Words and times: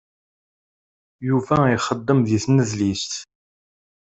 Yuba 1.27 1.57
ixeddem 1.75 2.19
di 2.27 2.37
tnedlist. 2.43 3.13